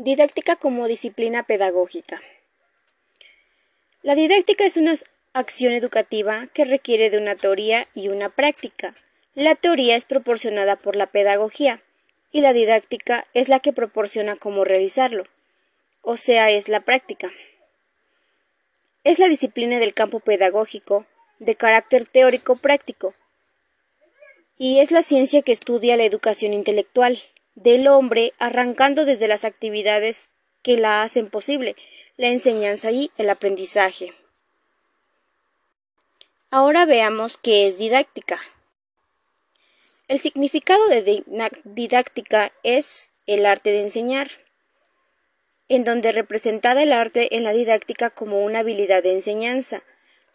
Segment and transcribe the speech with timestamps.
[0.00, 2.22] Didáctica como disciplina pedagógica.
[4.02, 4.94] La didáctica es una
[5.32, 8.94] acción educativa que requiere de una teoría y una práctica.
[9.34, 11.82] La teoría es proporcionada por la pedagogía
[12.30, 15.24] y la didáctica es la que proporciona cómo realizarlo,
[16.02, 17.32] o sea, es la práctica.
[19.02, 21.06] Es la disciplina del campo pedagógico
[21.40, 23.14] de carácter teórico práctico
[24.58, 27.20] y es la ciencia que estudia la educación intelectual,
[27.62, 30.30] del hombre, arrancando desde las actividades
[30.62, 31.76] que la hacen posible,
[32.16, 34.14] la enseñanza y el aprendizaje.
[36.50, 38.40] Ahora veamos qué es didáctica.
[40.06, 41.24] El significado de
[41.64, 44.28] didáctica es el arte de enseñar,
[45.68, 49.82] en donde representada el arte en la didáctica como una habilidad de enseñanza.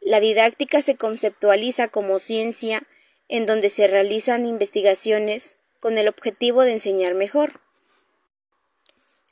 [0.00, 2.82] La didáctica se conceptualiza como ciencia
[3.28, 7.60] en donde se realizan investigaciones con el objetivo de enseñar mejor.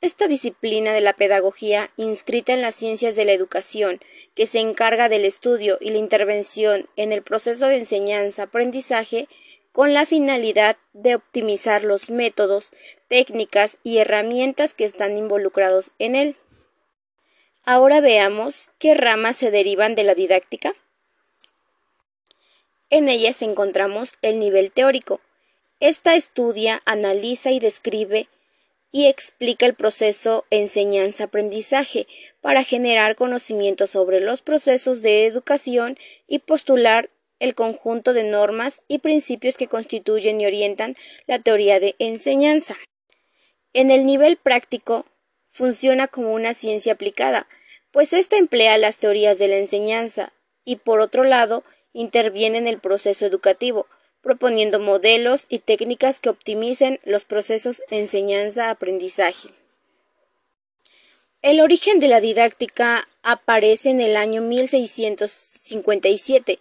[0.01, 3.99] Esta disciplina de la pedagogía, inscrita en las ciencias de la educación,
[4.35, 9.27] que se encarga del estudio y la intervención en el proceso de enseñanza-aprendizaje,
[9.71, 12.71] con la finalidad de optimizar los métodos,
[13.07, 16.37] técnicas y herramientas que están involucrados en él.
[17.63, 20.75] Ahora veamos qué ramas se derivan de la didáctica.
[22.91, 25.19] En ellas encontramos el nivel teórico,
[25.87, 28.27] esta estudia, analiza y describe
[28.91, 32.07] y explica el proceso enseñanza-aprendizaje
[32.41, 38.97] para generar conocimiento sobre los procesos de educación y postular el conjunto de normas y
[38.97, 40.95] principios que constituyen y orientan
[41.27, 42.75] la teoría de enseñanza.
[43.73, 45.05] En el nivel práctico,
[45.51, 47.47] funciona como una ciencia aplicada,
[47.91, 50.33] pues ésta emplea las teorías de la enseñanza
[50.63, 53.85] y, por otro lado, interviene en el proceso educativo,
[54.25, 59.49] proponiendo modelos y técnicas que optimicen los procesos enseñanza-aprendizaje.
[61.43, 66.57] El origen de la didáctica aparece en el año 1657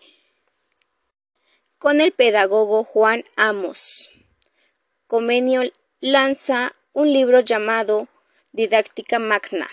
[1.79, 4.11] con el pedagogo Juan Amos.
[5.07, 5.63] Comenio
[6.01, 8.09] lanza un libro llamado
[8.53, 9.71] Didáctica Magna.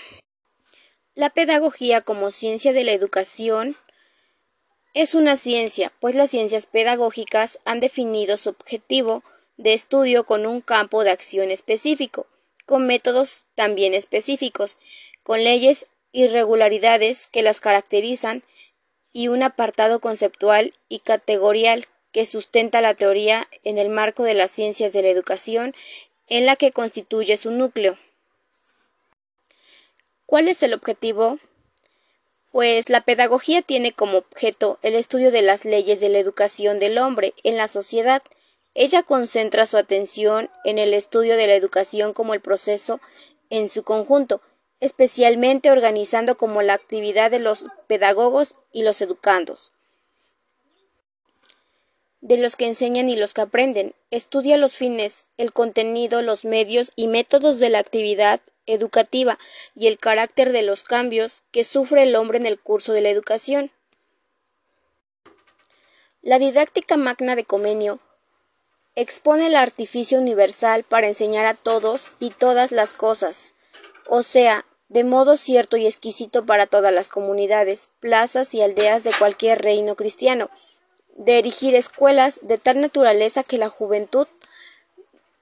[1.13, 3.75] La pedagogía como ciencia de la educación
[4.93, 9.23] es una ciencia, pues las ciencias pedagógicas han definido su objetivo
[9.57, 12.27] de estudio con un campo de acción específico,
[12.65, 14.77] con métodos también específicos,
[15.23, 18.43] con leyes y regularidades que las caracterizan
[19.13, 24.51] y un apartado conceptual y categorial que sustenta la teoría en el marco de las
[24.51, 25.73] ciencias de la educación
[26.27, 27.97] en la que constituye su núcleo.
[30.25, 31.39] ¿Cuál es el objetivo?
[32.51, 36.97] Pues la pedagogía tiene como objeto el estudio de las leyes de la educación del
[36.97, 38.21] hombre en la sociedad.
[38.73, 42.99] Ella concentra su atención en el estudio de la educación como el proceso
[43.49, 44.41] en su conjunto,
[44.81, 49.71] especialmente organizando como la actividad de los pedagogos y los educandos,
[52.19, 53.93] de los que enseñan y los que aprenden.
[54.09, 59.39] Estudia los fines, el contenido, los medios y métodos de la actividad educativa
[59.75, 63.09] y el carácter de los cambios que sufre el hombre en el curso de la
[63.09, 63.71] educación.
[66.21, 67.99] La didáctica magna de Comenio
[68.95, 73.55] expone el artificio universal para enseñar a todos y todas las cosas,
[74.07, 79.13] o sea, de modo cierto y exquisito para todas las comunidades, plazas y aldeas de
[79.17, 80.49] cualquier reino cristiano,
[81.15, 84.27] de erigir escuelas de tal naturaleza que la juventud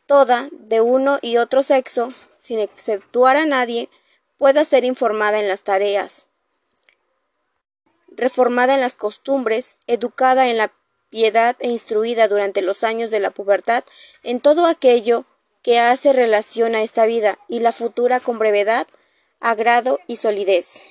[0.10, 2.10] toda, de uno y otro sexo,
[2.50, 3.90] sin exceptuar a nadie,
[4.40, 6.26] pueda ser informada en las tareas,
[8.08, 10.74] reformada en las costumbres, educada en la
[11.12, 13.84] piedad e instruida durante los años de la pubertad
[14.24, 15.26] en todo aquello
[15.62, 18.88] que hace relación a esta vida y la futura con brevedad,
[19.40, 20.82] agrado y solidez.